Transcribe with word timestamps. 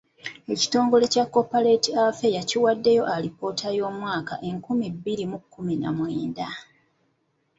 Ekitongole 0.53 1.05
kya 1.13 1.25
Corporate 1.33 1.87
Affairs 2.05 2.47
kiwaddeyo 2.49 3.03
alipoota 3.15 3.65
ey'omwaka 3.73 4.33
enkumi 4.49 4.87
bbiri 4.95 5.25
mu 5.31 5.37
kkumi 5.43 5.75
na 5.81 5.89
mwenda. 5.97 6.47